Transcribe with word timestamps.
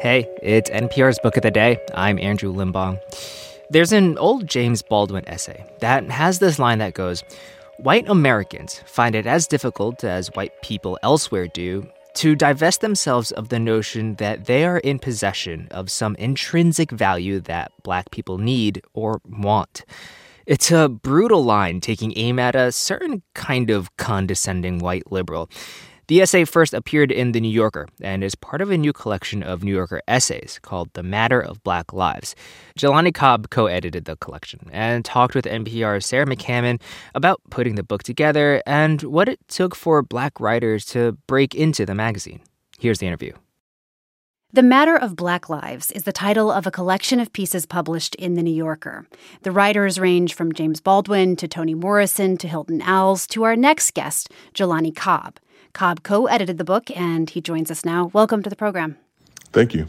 Hey, 0.00 0.28
it's 0.42 0.68
NPR's 0.70 1.18
Book 1.20 1.36
of 1.36 1.42
the 1.42 1.50
Day. 1.50 1.78
I'm 1.94 2.18
Andrew 2.18 2.52
Limbong. 2.52 2.98
There's 3.70 3.92
an 3.92 4.18
old 4.18 4.46
James 4.46 4.82
Baldwin 4.82 5.26
essay 5.28 5.64
that 5.80 6.10
has 6.10 6.40
this 6.40 6.58
line 6.58 6.78
that 6.78 6.94
goes 6.94 7.22
White 7.78 8.08
Americans 8.08 8.82
find 8.86 9.14
it 9.14 9.26
as 9.26 9.46
difficult 9.46 10.04
as 10.04 10.28
white 10.34 10.60
people 10.62 10.98
elsewhere 11.02 11.46
do 11.46 11.88
to 12.14 12.34
divest 12.34 12.80
themselves 12.80 13.30
of 13.32 13.48
the 13.48 13.58
notion 13.58 14.16
that 14.16 14.44
they 14.44 14.64
are 14.64 14.78
in 14.78 14.98
possession 14.98 15.68
of 15.70 15.90
some 15.90 16.16
intrinsic 16.16 16.90
value 16.90 17.40
that 17.40 17.72
black 17.82 18.10
people 18.10 18.38
need 18.38 18.82
or 18.92 19.20
want. 19.24 19.84
It's 20.46 20.70
a 20.70 20.88
brutal 20.88 21.42
line 21.42 21.80
taking 21.80 22.12
aim 22.16 22.38
at 22.38 22.54
a 22.54 22.70
certain 22.72 23.22
kind 23.34 23.70
of 23.70 23.96
condescending 23.96 24.78
white 24.78 25.10
liberal. 25.10 25.48
The 26.06 26.20
essay 26.20 26.44
first 26.44 26.74
appeared 26.74 27.10
in 27.10 27.32
The 27.32 27.40
New 27.40 27.48
Yorker 27.48 27.88
and 28.02 28.22
is 28.22 28.34
part 28.34 28.60
of 28.60 28.70
a 28.70 28.76
new 28.76 28.92
collection 28.92 29.42
of 29.42 29.64
New 29.64 29.74
Yorker 29.74 30.02
essays 30.06 30.58
called 30.60 30.90
The 30.92 31.02
Matter 31.02 31.40
of 31.40 31.62
Black 31.64 31.94
Lives. 31.94 32.34
Jelani 32.78 33.14
Cobb 33.14 33.48
co 33.48 33.66
edited 33.66 34.04
the 34.04 34.16
collection 34.16 34.68
and 34.70 35.02
talked 35.02 35.34
with 35.34 35.46
NPR's 35.46 36.04
Sarah 36.04 36.26
McCammon 36.26 36.78
about 37.14 37.40
putting 37.48 37.76
the 37.76 37.82
book 37.82 38.02
together 38.02 38.62
and 38.66 39.02
what 39.02 39.30
it 39.30 39.40
took 39.48 39.74
for 39.74 40.02
black 40.02 40.40
writers 40.40 40.84
to 40.86 41.16
break 41.26 41.54
into 41.54 41.86
the 41.86 41.94
magazine. 41.94 42.40
Here's 42.78 42.98
the 42.98 43.06
interview. 43.06 43.32
The 44.52 44.62
Matter 44.62 44.96
of 44.96 45.16
Black 45.16 45.48
Lives 45.48 45.90
is 45.90 46.04
the 46.04 46.12
title 46.12 46.52
of 46.52 46.66
a 46.66 46.70
collection 46.70 47.18
of 47.18 47.32
pieces 47.32 47.66
published 47.66 48.14
in 48.16 48.34
The 48.34 48.42
New 48.42 48.54
Yorker. 48.54 49.04
The 49.42 49.50
writers 49.50 49.98
range 49.98 50.34
from 50.34 50.52
James 50.52 50.80
Baldwin 50.80 51.34
to 51.36 51.48
Toni 51.48 51.74
Morrison 51.74 52.36
to 52.36 52.46
Hilton 52.46 52.80
Als 52.82 53.26
to 53.28 53.42
our 53.42 53.56
next 53.56 53.94
guest, 53.94 54.30
Jelani 54.54 54.94
Cobb. 54.94 55.40
Cobb 55.74 56.02
co 56.02 56.26
edited 56.26 56.56
the 56.56 56.64
book, 56.64 56.90
and 56.96 57.28
he 57.28 57.40
joins 57.40 57.70
us 57.70 57.84
now. 57.84 58.10
Welcome 58.14 58.42
to 58.42 58.48
the 58.48 58.56
program. 58.56 58.96
Thank 59.52 59.74
you. 59.74 59.88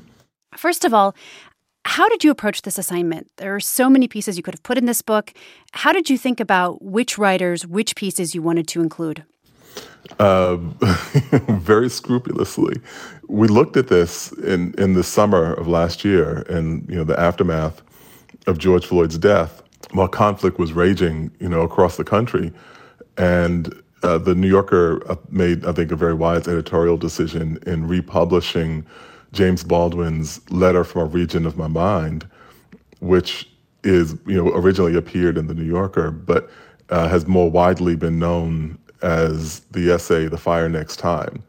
First 0.58 0.84
of 0.84 0.94
all, 0.94 1.16
how 1.86 2.10
did 2.10 2.24
you 2.24 2.32
approach 2.32 2.64
this 2.64 2.78
assignment? 2.78 3.30
There 3.38 3.56
are 3.56 3.60
so 3.60 3.90
many 3.90 4.08
pieces 4.08 4.36
you 4.36 4.44
could 4.44 4.56
have 4.56 4.64
put 4.64 4.78
in 4.78 4.86
this 4.86 5.02
book. 5.02 5.34
How 5.72 5.94
did 5.94 6.10
you 6.10 6.18
think 6.18 6.40
about 6.40 6.82
which 6.82 7.18
writers, 7.18 7.66
which 7.66 7.96
pieces 7.96 8.34
you 8.34 8.42
wanted 8.42 8.68
to 8.70 8.82
include? 8.82 9.24
Uh, 10.20 10.56
very 11.48 11.90
scrupulously. 11.90 12.76
We 13.28 13.48
looked 13.48 13.78
at 13.78 13.88
this 13.88 14.32
in, 14.34 14.74
in 14.78 14.94
the 14.94 15.04
summer 15.04 15.54
of 15.54 15.68
last 15.68 16.04
year, 16.04 16.42
and 16.50 16.88
you 16.90 16.96
know 16.96 17.04
the 17.04 17.20
aftermath 17.20 17.82
of 18.48 18.58
George 18.58 18.86
Floyd's 18.86 19.18
death, 19.18 19.62
while 19.92 20.08
conflict 20.08 20.58
was 20.58 20.74
raging, 20.74 21.32
you 21.40 21.50
know, 21.50 21.62
across 21.62 21.98
the 21.98 22.04
country, 22.04 22.52
and 23.18 23.74
uh, 24.04 24.18
the 24.18 24.36
New 24.36 24.48
Yorker 24.48 25.02
uh, 25.10 25.16
made, 25.30 25.66
I 25.66 25.72
think, 25.72 25.92
a 25.92 25.96
very 25.96 26.14
wise 26.14 26.48
editorial 26.48 26.98
decision 26.98 27.60
in 27.66 27.88
republishing 27.88 28.86
James 29.32 29.64
Baldwin's 29.64 30.40
Letter 30.52 30.84
from 30.84 31.02
a 31.02 31.06
Region 31.06 31.46
of 31.46 31.58
My 31.58 31.68
Mind, 31.68 32.28
which 33.00 33.50
is, 33.84 34.16
you 34.26 34.36
know, 34.36 34.54
originally 34.54 34.96
appeared 34.96 35.38
in 35.38 35.48
the 35.48 35.54
New 35.54 35.66
Yorker, 35.66 36.12
but 36.12 36.50
uh, 36.90 37.08
has 37.08 37.28
more 37.28 37.50
widely 37.50 37.96
been 37.96 38.20
known 38.20 38.78
as 39.02 39.62
the 39.72 39.92
essay 39.92 40.28
"The 40.28 40.38
Fire 40.38 40.70
Next 40.70 40.98
Time." 40.98 41.44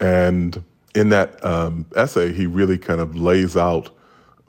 And 0.00 0.62
in 0.94 1.08
that 1.10 1.44
um, 1.44 1.86
essay, 1.96 2.32
he 2.32 2.46
really 2.46 2.78
kind 2.78 3.00
of 3.00 3.16
lays 3.16 3.56
out 3.56 3.90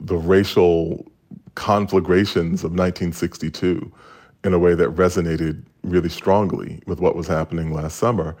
the 0.00 0.16
racial 0.16 1.06
conflagrations 1.54 2.62
of 2.62 2.72
1962 2.72 3.90
in 4.44 4.52
a 4.52 4.58
way 4.58 4.74
that 4.74 4.94
resonated 4.94 5.64
really 5.86 6.08
strongly 6.08 6.82
with 6.86 7.00
what 7.00 7.16
was 7.16 7.26
happening 7.26 7.72
last 7.72 7.96
summer. 7.96 8.36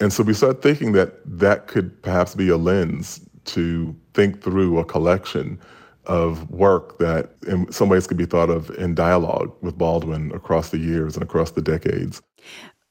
And 0.00 0.12
so 0.12 0.22
we 0.22 0.34
started 0.34 0.62
thinking 0.62 0.92
that 0.92 1.20
that 1.26 1.66
could 1.66 2.02
perhaps 2.02 2.34
be 2.34 2.48
a 2.48 2.56
lens 2.56 3.20
to 3.46 3.94
think 4.14 4.42
through 4.42 4.78
a 4.78 4.84
collection 4.84 5.58
of 6.06 6.50
work 6.50 6.98
that 6.98 7.34
in 7.46 7.70
some 7.70 7.88
ways 7.88 8.06
could 8.06 8.16
be 8.16 8.26
thought 8.26 8.50
of 8.50 8.70
in 8.78 8.94
dialogue 8.94 9.54
with 9.60 9.76
Baldwin 9.76 10.32
across 10.32 10.70
the 10.70 10.78
years 10.78 11.14
and 11.14 11.22
across 11.22 11.52
the 11.52 11.62
decades. 11.62 12.22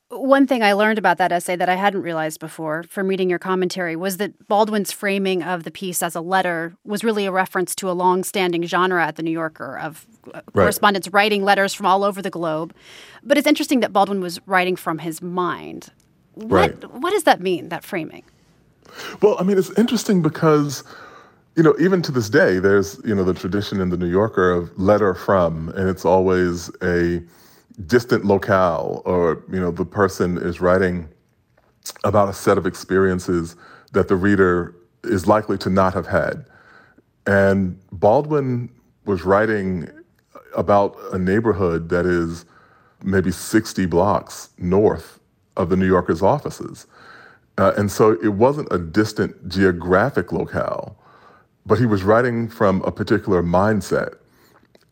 One 0.09 0.47
thing 0.47 0.64
I 0.64 0.74
learned 0.74 0.97
about 0.97 1.20
that 1.20 1.31
essay 1.31 1.56
that 1.56 1.70
I 1.70 1.75
hadn't 1.75 2.02
realized 2.02 2.40
before 2.40 2.84
from 2.90 3.08
reading 3.08 3.30
your 3.30 3.38
commentary 3.38 3.96
was 3.96 4.18
that 4.18 4.47
Baldwin's 4.47 4.92
framing 4.92 5.44
of 5.44 5.64
the 5.64 5.72
piece 5.72 6.02
as 6.02 6.16
a 6.16 6.22
letter 6.22 6.75
was 6.84 7.03
really 7.03 7.28
a 7.28 7.31
reference 7.31 7.75
to 7.75 7.90
a 7.90 7.94
long-standing 7.94 8.64
genre 8.64 9.06
at 9.06 9.18
the 9.18 9.24
New 9.24 9.31
Yorker 9.31 9.78
of 9.78 10.08
uh, 10.34 10.42
right. 10.53 10.64
correspondents 10.64 11.09
writing 11.09 11.44
letters 11.44 11.75
from 11.75 11.86
all 11.86 12.03
over 12.03 12.24
the 12.24 12.31
globe. 12.31 12.74
But 13.24 13.38
it's 13.38 13.46
interesting 13.46 13.81
that 13.81 13.94
Baldwin 13.94 14.20
was 14.20 14.40
writing 14.47 14.75
from 14.75 14.97
his 14.97 15.22
mind. 15.22 15.92
What 16.34 16.52
right. 16.52 16.91
what 16.91 17.12
does 17.12 17.24
that 17.24 17.40
mean, 17.40 17.70
that 17.70 17.84
framing? 17.84 18.24
Well, 19.22 19.36
I 19.40 19.44
mean, 19.44 19.59
it's 19.59 19.78
interesting 19.78 20.24
because 20.24 20.84
you 21.56 21.64
know, 21.64 21.76
even 21.78 22.02
to 22.03 22.12
this 22.12 22.30
day, 22.30 22.58
there's, 22.58 23.02
you 23.03 23.14
know, 23.14 23.26
the 23.26 23.34
tradition 23.34 23.81
in 23.81 23.90
the 23.90 23.97
New 23.97 24.09
Yorker 24.09 24.50
of 24.50 24.80
letter 24.80 25.14
from, 25.14 25.70
and 25.70 25.90
it's 25.90 26.06
always 26.06 26.72
a 26.81 27.22
distant 27.85 28.25
locale 28.25 29.01
or 29.06 29.44
you 29.51 29.59
know 29.59 29.72
the 29.72 29.85
person 29.85 30.38
is 30.38 30.59
writing 30.59 31.07
about 32.03 32.29
a 32.29 32.34
set 32.34 32.57
of 32.57 32.66
experiences 32.66 33.56
that 33.94 34.07
the 34.07 34.16
reader 34.16 34.75
is 35.03 35.28
likely 35.28 35.57
to 35.57 35.69
not 35.69 35.94
have 35.94 36.07
had. 36.07 36.45
And 37.25 37.79
baldwin 37.91 38.69
was 39.06 39.23
writing 39.23 39.90
about 40.56 40.97
a 41.13 41.17
neighborhood 41.17 41.90
that 41.90 42.06
is 42.06 42.45
maybe 43.03 43.31
60 43.31 43.85
blocks 43.85 44.50
north 44.57 45.19
of 45.56 45.69
the 45.69 45.78
new 45.78 45.88
yorker's 45.88 46.22
offices. 46.22 46.85
Uh, 47.57 47.73
and 47.78 47.91
so 47.91 48.13
it 48.23 48.34
wasn't 48.34 48.67
a 48.72 48.78
distant 48.78 49.50
geographic 49.50 50.31
locale 50.31 51.00
but 51.69 51.78
he 51.78 51.85
was 51.85 52.03
writing 52.03 52.47
from 52.50 52.81
a 52.81 52.91
particular 52.91 53.44
mindset 53.44 54.16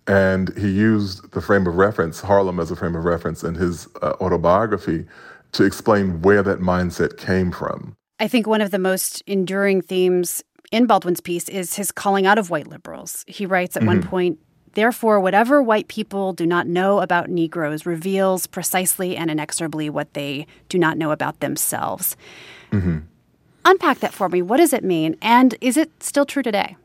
and 0.08 0.58
he 0.58 0.70
used 0.70 1.32
the 1.32 1.42
frame 1.42 1.68
of 1.68 1.76
reference, 1.76 2.22
Harlem 2.22 2.60
as 2.60 2.72
a 2.72 2.76
frame 2.76 2.96
of 2.96 3.04
reference 3.04 3.44
in 3.44 3.56
his 3.56 3.88
uh, 4.02 4.14
autobiography 4.22 5.06
to 5.52 5.64
explain 5.64 6.22
where 6.22 6.42
that 6.44 6.60
mindset 6.60 7.18
came 7.18 7.52
from. 7.52 7.96
I 8.20 8.28
think 8.28 8.48
one 8.48 8.62
of 8.62 8.72
the 8.72 8.80
most 8.80 9.22
enduring 9.28 9.82
themes 9.82 10.44
in 10.72 10.86
Baldwin's 10.86 11.22
piece 11.22 11.50
is 11.50 11.76
his 11.76 11.92
calling 11.92 12.26
out 12.26 12.38
of 12.38 12.50
white 12.50 12.68
liberals. 12.68 13.24
He 13.28 13.46
writes 13.46 13.76
at 13.76 13.82
mm-hmm. 13.82 13.88
one 13.88 14.04
point, 14.04 14.40
Therefore, 14.74 15.20
whatever 15.20 15.62
white 15.62 15.88
people 15.88 16.34
do 16.34 16.46
not 16.46 16.68
know 16.68 17.00
about 17.00 17.32
Negroes 17.32 17.88
reveals 17.88 18.46
precisely 18.46 19.18
and 19.18 19.32
inexorably 19.32 19.90
what 19.90 20.14
they 20.14 20.46
do 20.70 20.78
not 20.78 21.00
know 21.00 21.10
about 21.10 21.40
themselves. 21.40 22.16
Mm-hmm. 22.72 23.00
Unpack 23.66 24.00
that 24.00 24.14
for 24.14 24.30
me. 24.30 24.44
What 24.44 24.58
does 24.58 24.74
it 24.74 24.84
mean? 24.84 25.18
And 25.20 25.56
is 25.62 25.78
it 25.78 26.04
still 26.04 26.26
true 26.26 26.44
today? 26.44 26.78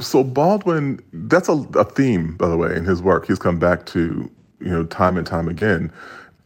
So 0.00 0.22
Baldwin, 0.24 1.00
that's 1.12 1.48
a, 1.48 1.64
a, 1.74 1.84
theme, 1.84 2.36
by 2.36 2.48
the 2.48 2.56
way, 2.56 2.76
in 2.76 2.84
his 2.84 3.02
work. 3.02 3.26
He's 3.26 3.38
come 3.38 3.58
back 3.58 3.86
to, 3.86 4.30
you 4.60 4.70
know, 4.70 4.84
time 4.84 5.16
and 5.16 5.26
time 5.26 5.48
again. 5.48 5.92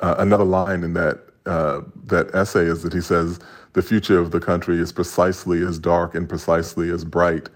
Uh, 0.01 0.15
another 0.19 0.45
line 0.45 0.85
in 0.85 0.95
that 0.95 1.21
uh, 1.47 1.81
that 2.05 2.35
essay 2.35 2.65
is 2.65 2.83
that 2.83 2.93
he 2.93 3.01
says 3.01 3.39
the 3.75 3.83
future 3.83 4.19
of 4.19 4.31
the 4.31 4.41
country 4.41 4.79
is 4.79 4.93
precisely 4.93 5.63
as 5.63 5.79
dark 5.79 6.15
and 6.15 6.29
precisely 6.29 6.91
as 6.91 7.05
bright 7.05 7.49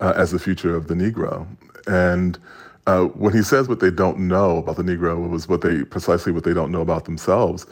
uh, 0.00 0.12
as 0.16 0.32
the 0.32 0.38
future 0.38 0.76
of 0.76 0.88
the 0.88 0.94
Negro. 0.94 1.46
And 1.86 2.38
uh, 2.86 3.04
when 3.04 3.32
he 3.32 3.42
says 3.42 3.68
what 3.68 3.80
they 3.80 3.90
don't 3.90 4.18
know 4.18 4.58
about 4.58 4.76
the 4.76 4.82
Negro 4.82 5.28
was 5.28 5.48
what 5.48 5.62
they 5.62 5.84
precisely 5.84 6.32
what 6.32 6.44
they 6.44 6.54
don't 6.54 6.70
know 6.70 6.82
about 6.82 7.04
themselves, 7.04 7.66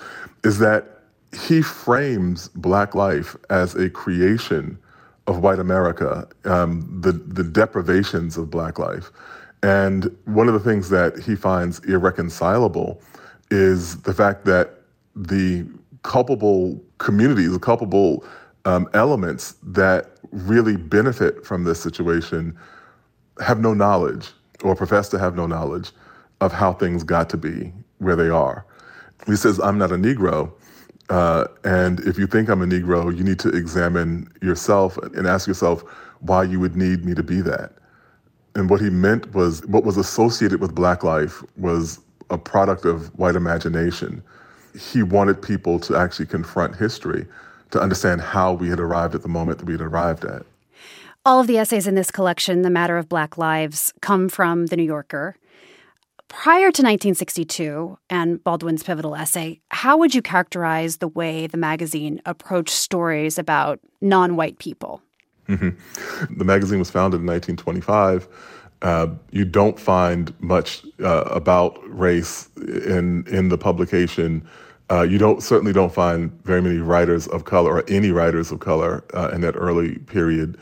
is 0.45 0.59
that 0.59 1.03
he 1.33 1.63
frames 1.63 2.49
Black 2.49 2.95
life 2.95 3.37
as 3.51 3.75
a 3.75 3.91
creation 3.91 4.79
of 5.27 5.41
white 5.41 5.59
America, 5.59 6.29
um, 6.45 7.01
the 7.01 7.13
the 7.13 7.45
deprivations 7.45 8.37
of 8.37 8.51
Black 8.51 8.79
life, 8.79 9.11
and 9.63 10.17
one 10.25 10.49
of 10.49 10.55
the 10.55 10.61
things 10.61 10.89
that 10.91 11.19
he 11.19 11.35
finds 11.35 11.81
irreconcilable 11.81 13.01
is 13.51 14.01
the 14.03 14.13
fact 14.13 14.45
that 14.45 14.83
the 15.15 15.67
culpable 16.03 16.81
communities, 16.99 17.53
the 17.53 17.59
culpable 17.59 18.25
um, 18.65 18.89
elements 18.95 19.57
that 19.63 20.13
really 20.31 20.77
benefit 20.77 21.45
from 21.45 21.65
this 21.65 21.81
situation, 21.81 22.57
have 23.41 23.61
no 23.61 23.75
knowledge 23.75 24.31
or 24.63 24.75
profess 24.75 25.09
to 25.09 25.19
have 25.19 25.35
no 25.35 25.47
knowledge 25.47 25.91
of 26.41 26.53
how 26.53 26.73
things 26.73 27.03
got 27.03 27.29
to 27.31 27.37
be 27.37 27.73
where 27.99 28.17
they 28.17 28.29
are. 28.29 28.65
He 29.27 29.37
says, 29.37 29.59
"I'm 29.61 29.79
not 29.79 29.91
a 29.91 29.97
Negro." 29.97 30.53
Uh, 31.09 31.47
and 31.65 32.01
if 32.01 32.19
you 32.19 32.27
think 32.27 32.49
I'm 32.49 32.63
a 32.63 32.67
Negro, 32.67 33.17
you 33.17 33.23
need 33.23 33.39
to 33.41 33.49
examine 33.51 34.31
yourself 34.43 34.97
and 34.99 35.27
ask 35.27 35.47
yourself 35.47 35.83
why 36.21 36.43
you 36.43 36.59
would 36.59 36.77
need 36.77 37.05
me 37.05 37.15
to 37.15 37.23
be 37.23 37.41
that. 37.43 37.73
And 38.55 38.71
what 38.71 38.81
he 38.81 38.91
meant 38.91 39.35
was 39.35 39.65
what 39.67 39.85
was 39.85 39.97
associated 39.97 40.61
with 40.61 40.75
black 40.75 41.05
life 41.05 41.45
was 41.57 42.01
a 42.31 42.39
product 42.39 42.85
of 42.85 43.17
white 43.19 43.37
imagination. 43.37 44.23
He 44.79 45.03
wanted 45.03 45.41
people 45.41 45.79
to 45.81 45.97
actually 45.97 46.27
confront 46.27 46.75
history 46.77 47.27
to 47.71 47.81
understand 47.81 48.21
how 48.21 48.55
we 48.55 48.69
had 48.69 48.81
arrived 48.81 49.15
at 49.15 49.23
the 49.23 49.29
moment 49.29 49.59
that 49.59 49.67
we 49.67 49.75
had 49.75 49.81
arrived 49.81 50.25
at. 50.25 50.45
All 51.25 51.41
of 51.41 51.49
the 51.49 51.59
essays 51.59 51.87
in 51.87 51.97
this 51.97 52.11
collection, 52.11 52.63
The 52.63 52.71
Matter 52.71 52.97
of 52.97 53.09
Black 53.09 53.37
Lives, 53.37 53.93
come 54.01 54.29
from 54.29 54.67
The 54.67 54.77
New 54.77 54.85
Yorker. 54.85 55.37
Prior 56.29 56.73
to 56.73 56.83
1962 56.83 57.99
and 58.11 58.43
Baldwin's 58.43 58.83
pivotal 58.83 59.15
essay, 59.15 59.61
how 59.71 59.97
would 59.97 60.15
you 60.15 60.21
characterize 60.21 60.97
the 60.97 61.09
way 61.09 61.47
the 61.47 61.57
magazine 61.57 62.21
approached 62.27 62.75
stories 62.75 63.39
about 63.39 63.79
non 64.01 64.35
white 64.37 64.59
people? 64.59 65.03
Mm-hmm. 65.49 66.39
The 66.39 66.45
magazine 66.45 66.81
was 66.81 66.91
founded 66.91 67.21
in 67.21 67.27
1925. 67.27 68.29
Uh, 68.83 69.09
you 69.31 69.45
don't 69.45 69.79
find 69.79 70.35
much 70.41 70.85
uh, 71.03 71.23
about 71.25 71.79
race 71.87 72.49
in 72.57 73.25
in 73.29 73.49
the 73.49 73.57
publication. 73.57 74.47
Uh, 74.91 75.03
you 75.03 75.19
don't 75.19 75.43
certainly 75.43 75.73
don't 75.73 75.93
find 75.93 76.31
very 76.45 76.61
many 76.61 76.79
writers 76.79 77.27
of 77.29 77.45
color 77.45 77.73
or 77.73 77.85
any 77.89 78.11
writers 78.11 78.51
of 78.51 78.61
color 78.61 79.05
uh, 79.15 79.31
in 79.33 79.41
that 79.41 79.55
early 79.57 79.99
period 80.01 80.59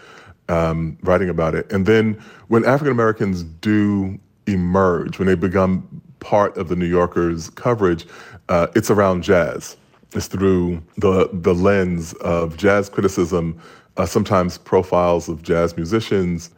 um, 0.48 0.98
writing 1.02 1.28
about 1.28 1.54
it. 1.54 1.70
And 1.72 1.86
then 1.86 2.22
when 2.48 2.64
African 2.64 2.92
Americans 2.92 3.42
do 3.42 4.18
emerge, 4.46 5.18
when 5.18 5.26
they 5.26 5.34
become 5.34 6.02
part 6.20 6.56
of 6.56 6.68
the 6.68 6.76
New 6.76 6.86
Yorker's 6.86 7.50
coverage, 7.50 8.06
uh, 8.48 8.66
it's 8.74 8.90
around 8.90 9.22
jazz. 9.22 9.76
It's 10.14 10.26
through 10.26 10.82
the 10.98 11.28
the 11.32 11.54
lens 11.54 12.12
of 12.14 12.56
jazz 12.56 12.88
criticism, 12.88 13.60
uh, 13.96 14.06
sometimes 14.06 14.58
profiles 14.58 15.28
of 15.28 15.42
jazz 15.42 15.76
musicians. 15.76 16.50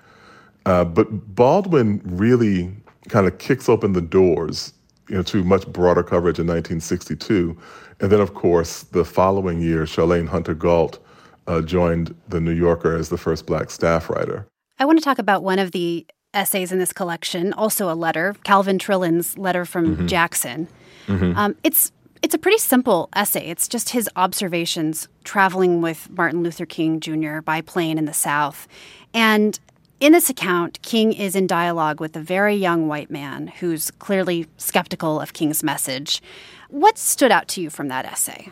Uh, 0.67 0.85
but 0.85 1.35
Baldwin 1.35 2.00
really 2.05 2.75
kind 3.09 3.27
of 3.27 3.38
kicks 3.38 3.69
open 3.69 3.93
the 3.93 4.03
doors 4.03 4.73
you 5.09 5.17
know, 5.17 5.23
to 5.23 5.44
much 5.44 5.67
broader 5.69 6.03
coverage 6.03 6.39
in 6.39 6.47
1962. 6.47 7.56
And 8.00 8.11
then, 8.11 8.21
of 8.21 8.35
course, 8.35 8.82
the 8.82 9.05
following 9.05 9.61
year, 9.61 9.85
Charlayne 9.85 10.29
Hunter 10.29 10.55
Gault 10.55 10.99
uh, 11.47 11.62
joined 11.62 12.15
The 12.29 12.41
New 12.41 12.53
Yorker 12.53 12.97
as 12.97 13.09
the 13.09 13.17
first 13.17 13.47
black 13.47 13.71
staff 13.71 14.11
writer. 14.11 14.47
I 14.79 14.85
want 14.85 14.99
to 14.99 15.05
talk 15.05 15.19
about 15.19 15.43
one 15.43 15.59
of 15.59 15.71
the 15.73 16.06
essays 16.34 16.73
in 16.73 16.78
this 16.78 16.93
collection, 16.93 17.52
also 17.52 17.90
a 17.90 17.94
letter, 17.94 18.34
Calvin 18.44 18.78
Trillin's 18.78 19.37
letter 19.38 19.64
from 19.64 19.96
mm-hmm. 19.96 20.06
Jackson. 20.06 20.69
Mm-hmm. 21.06 21.37
Um, 21.37 21.56
it's 21.62 21.93
it's 22.23 22.34
a 22.34 22.38
pretty 22.38 22.58
simple 22.58 23.08
essay. 23.14 23.46
It's 23.46 23.69
just 23.69 23.90
his 23.90 24.08
observations 24.17 25.06
traveling 25.23 25.81
with 25.81 26.11
Martin 26.11 26.43
Luther 26.43 26.67
King 26.67 26.99
Jr. 26.99 27.40
by 27.40 27.61
plane 27.61 27.99
in 27.99 28.05
the 28.06 28.12
South. 28.12 28.67
And 29.14 29.58
in 30.00 30.12
this 30.12 30.28
account, 30.28 30.81
King 30.82 31.12
is 31.12 31.37
in 31.37 31.46
dialogue 31.46 32.00
with 32.00 32.17
a 32.17 32.20
very 32.20 32.55
young 32.55 32.88
white 32.88 33.11
man 33.11 33.46
who's 33.46 33.90
clearly 33.93 34.46
skeptical 34.56 35.20
of 35.20 35.32
King's 35.32 35.62
message. 35.62 36.20
What 36.69 36.99
stood 36.99 37.31
out 37.31 37.49
to 37.49 37.62
you 37.62 37.70
from 37.70 37.88
that 37.88 38.05
essay? 38.05 38.50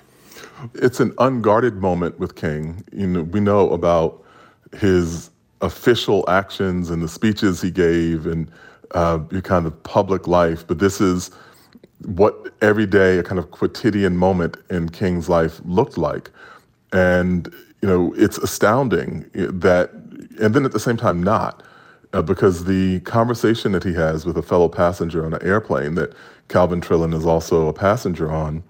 It's 0.75 1.01
an 1.01 1.13
unguarded 1.19 1.77
moment 1.77 2.19
with 2.19 2.37
King. 2.37 2.85
You 2.93 3.07
know, 3.07 3.23
we 3.23 3.41
know 3.41 3.71
about 3.71 4.23
his 4.79 5.31
official 5.65 6.25
actions 6.29 6.91
and 6.91 7.03
the 7.03 7.09
speeches 7.09 7.61
he 7.61 7.71
gave 7.71 8.27
and 8.27 8.51
uh, 8.93 9.19
your 9.31 9.43
kind 9.43 9.67
of 9.67 9.83
public 9.83 10.27
life, 10.29 10.67
but 10.67 10.79
this 10.79 11.01
is 11.01 11.31
what 12.05 12.53
every 12.61 12.87
day 12.87 13.19
a 13.19 13.23
kind 13.23 13.39
of 13.39 13.51
quotidian 13.51 14.17
moment 14.17 14.57
in 14.71 14.89
King's 14.91 15.29
life 15.29 15.61
looked 15.65 15.97
like. 15.97 16.31
And, 16.93 17.53
you 17.81 17.89
know, 17.89 18.15
it's 18.17 18.39
astounding 18.39 19.29
that, 19.35 19.91
and 20.41 20.55
then 20.55 20.65
at 20.65 20.73
the 20.73 20.81
same 20.81 20.97
time, 20.97 21.23
not. 21.23 21.63
Uh, 22.13 22.23
because 22.23 22.67
the 22.67 23.01
conversation 23.01 23.73
that 23.73 23.83
he 23.83 23.93
has 23.93 24.25
with 24.25 24.39
a 24.39 24.43
fellow 24.43 24.69
passenger 24.69 25.27
on 25.27 25.35
an 25.35 25.43
airplane 25.43 25.97
that 25.97 26.15
Calvin 26.49 26.81
Trillin 26.81 27.13
is 27.13 27.27
also 27.27 27.67
a 27.67 27.73
passenger 27.73 28.31
on 28.31 28.63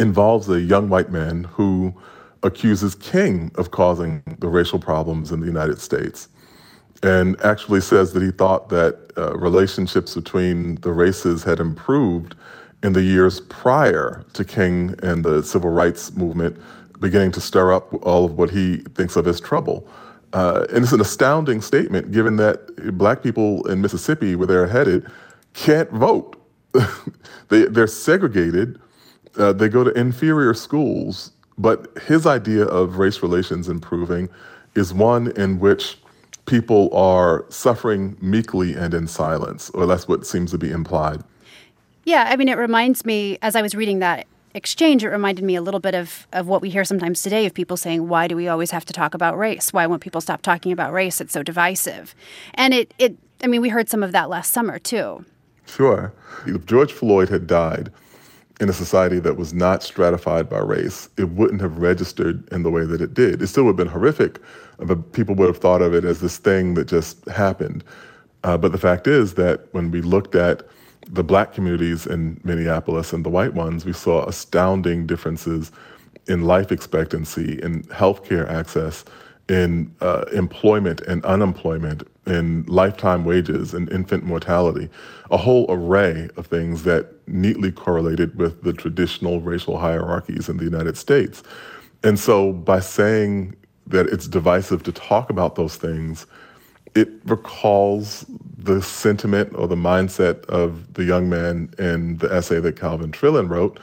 involves 0.00 0.48
a 0.48 0.60
young 0.60 0.88
white 0.88 1.12
man 1.12 1.44
who 1.44 1.94
accuses 2.44 2.94
King 2.94 3.50
of 3.56 3.70
causing 3.72 4.22
the 4.38 4.48
racial 4.48 4.78
problems 4.78 5.32
in 5.32 5.40
the 5.40 5.46
United 5.46 5.80
States 5.80 6.28
and 7.02 7.40
actually 7.42 7.80
says 7.80 8.12
that 8.12 8.22
he 8.22 8.30
thought 8.30 8.68
that 8.68 9.10
uh, 9.16 9.36
relationships 9.36 10.14
between 10.14 10.76
the 10.76 10.92
races 10.92 11.42
had 11.42 11.60
improved 11.60 12.34
in 12.82 12.92
the 12.92 13.02
years 13.02 13.40
prior 13.40 14.24
to 14.34 14.44
King 14.44 14.94
and 15.02 15.24
the 15.24 15.42
civil 15.42 15.70
rights 15.70 16.12
movement 16.12 16.56
beginning 17.00 17.32
to 17.32 17.40
stir 17.40 17.72
up 17.72 17.92
all 18.04 18.24
of 18.24 18.38
what 18.38 18.50
he 18.50 18.78
thinks 18.94 19.16
of 19.16 19.26
as 19.26 19.40
trouble. 19.40 19.86
Uh, 20.32 20.66
and 20.72 20.84
it's 20.84 20.92
an 20.92 21.00
astounding 21.00 21.60
statement 21.60 22.12
given 22.12 22.36
that 22.36 22.96
black 22.96 23.22
people 23.22 23.66
in 23.68 23.80
Mississippi, 23.80 24.34
where 24.34 24.46
they're 24.46 24.66
headed, 24.66 25.06
can't 25.52 25.90
vote. 25.90 26.36
they, 27.48 27.66
they're 27.66 27.86
segregated 27.86 28.80
uh, 29.36 29.52
they 29.52 29.68
go 29.68 29.84
to 29.84 29.90
inferior 29.98 30.54
schools, 30.54 31.32
but 31.58 31.96
his 32.06 32.26
idea 32.26 32.64
of 32.64 32.98
race 32.98 33.22
relations 33.22 33.68
improving 33.68 34.28
is 34.74 34.92
one 34.92 35.30
in 35.32 35.60
which 35.60 35.98
people 36.46 36.94
are 36.94 37.44
suffering 37.48 38.16
meekly 38.20 38.74
and 38.74 38.92
in 38.92 39.06
silence, 39.06 39.70
or 39.70 39.86
that's 39.86 40.06
what 40.06 40.26
seems 40.26 40.50
to 40.50 40.58
be 40.58 40.70
implied. 40.70 41.22
Yeah, 42.04 42.26
I 42.28 42.36
mean, 42.36 42.48
it 42.48 42.58
reminds 42.58 43.04
me, 43.04 43.38
as 43.40 43.56
I 43.56 43.62
was 43.62 43.74
reading 43.74 44.00
that 44.00 44.26
exchange, 44.52 45.02
it 45.02 45.08
reminded 45.08 45.44
me 45.44 45.56
a 45.56 45.62
little 45.62 45.80
bit 45.80 45.94
of, 45.94 46.26
of 46.32 46.46
what 46.46 46.60
we 46.60 46.70
hear 46.70 46.84
sometimes 46.84 47.22
today 47.22 47.46
of 47.46 47.54
people 47.54 47.76
saying, 47.76 48.08
why 48.08 48.28
do 48.28 48.36
we 48.36 48.46
always 48.46 48.70
have 48.70 48.84
to 48.84 48.92
talk 48.92 49.14
about 49.14 49.38
race? 49.38 49.72
Why 49.72 49.86
won't 49.86 50.02
people 50.02 50.20
stop 50.20 50.42
talking 50.42 50.70
about 50.70 50.92
race? 50.92 51.20
It's 51.20 51.32
so 51.32 51.42
divisive. 51.42 52.14
And 52.54 52.74
it, 52.74 52.94
it 52.98 53.16
I 53.42 53.46
mean, 53.46 53.62
we 53.62 53.70
heard 53.70 53.88
some 53.88 54.02
of 54.02 54.12
that 54.12 54.28
last 54.28 54.52
summer, 54.52 54.78
too. 54.78 55.24
Sure. 55.66 56.12
If 56.46 56.66
George 56.66 56.92
Floyd 56.92 57.30
had 57.30 57.46
died, 57.46 57.90
in 58.60 58.68
a 58.68 58.72
society 58.72 59.18
that 59.18 59.36
was 59.36 59.52
not 59.52 59.82
stratified 59.82 60.48
by 60.48 60.58
race, 60.58 61.08
it 61.16 61.30
wouldn't 61.30 61.60
have 61.60 61.78
registered 61.78 62.48
in 62.52 62.62
the 62.62 62.70
way 62.70 62.84
that 62.84 63.00
it 63.00 63.12
did. 63.12 63.42
It 63.42 63.48
still 63.48 63.64
would 63.64 63.70
have 63.70 63.76
been 63.76 63.88
horrific, 63.88 64.40
but 64.78 65.12
people 65.12 65.34
would 65.34 65.48
have 65.48 65.58
thought 65.58 65.82
of 65.82 65.92
it 65.92 66.04
as 66.04 66.20
this 66.20 66.38
thing 66.38 66.74
that 66.74 66.86
just 66.86 67.24
happened. 67.26 67.82
Uh, 68.44 68.56
but 68.56 68.72
the 68.72 68.78
fact 68.78 69.06
is 69.06 69.34
that 69.34 69.66
when 69.72 69.90
we 69.90 70.02
looked 70.02 70.34
at 70.34 70.62
the 71.08 71.24
black 71.24 71.52
communities 71.52 72.06
in 72.06 72.40
Minneapolis 72.44 73.12
and 73.12 73.24
the 73.24 73.30
white 73.30 73.54
ones, 73.54 73.84
we 73.84 73.92
saw 73.92 74.24
astounding 74.26 75.06
differences 75.06 75.72
in 76.26 76.42
life 76.42 76.70
expectancy, 76.70 77.60
in 77.60 77.82
healthcare 77.84 78.48
access, 78.48 79.04
in 79.48 79.94
uh, 80.00 80.24
employment 80.32 81.00
and 81.02 81.24
unemployment, 81.24 82.08
in 82.26 82.64
lifetime 82.64 83.24
wages 83.24 83.74
and 83.74 83.90
infant 83.92 84.24
mortality, 84.24 84.88
a 85.30 85.36
whole 85.36 85.66
array 85.68 86.28
of 86.36 86.46
things 86.46 86.82
that 86.84 87.12
neatly 87.28 87.70
correlated 87.70 88.36
with 88.38 88.62
the 88.62 88.72
traditional 88.72 89.40
racial 89.40 89.78
hierarchies 89.78 90.48
in 90.48 90.56
the 90.56 90.64
United 90.64 90.96
States. 90.96 91.42
And 92.02 92.18
so 92.18 92.52
by 92.52 92.80
saying 92.80 93.54
that 93.86 94.06
it's 94.06 94.26
divisive 94.26 94.82
to 94.84 94.92
talk 94.92 95.28
about 95.28 95.56
those 95.56 95.76
things, 95.76 96.26
it 96.94 97.08
recalls 97.26 98.24
the 98.56 98.80
sentiment 98.80 99.52
or 99.54 99.66
the 99.68 99.76
mindset 99.76 100.44
of 100.46 100.94
the 100.94 101.04
young 101.04 101.28
man 101.28 101.74
in 101.78 102.16
the 102.18 102.32
essay 102.32 102.60
that 102.60 102.76
Calvin 102.76 103.12
Trillin 103.12 103.50
wrote, 103.50 103.80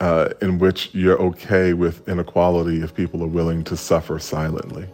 uh, 0.00 0.30
in 0.40 0.58
which 0.58 0.90
you're 0.94 1.20
okay 1.20 1.74
with 1.74 2.08
inequality 2.08 2.82
if 2.82 2.94
people 2.94 3.22
are 3.22 3.28
willing 3.28 3.62
to 3.64 3.76
suffer 3.76 4.18
silently. 4.18 4.88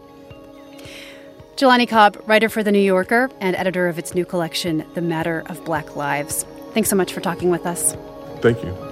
Jelani 1.58 1.88
Cobb, 1.88 2.22
writer 2.28 2.48
for 2.48 2.62
The 2.62 2.70
New 2.70 2.78
Yorker 2.78 3.28
and 3.40 3.56
editor 3.56 3.88
of 3.88 3.98
its 3.98 4.14
new 4.14 4.24
collection, 4.24 4.86
The 4.94 5.00
Matter 5.00 5.42
of 5.46 5.64
Black 5.64 5.96
Lives. 5.96 6.44
Thanks 6.72 6.88
so 6.88 6.94
much 6.94 7.12
for 7.12 7.20
talking 7.20 7.50
with 7.50 7.66
us. 7.66 7.96
Thank 8.42 8.62
you. 8.62 8.87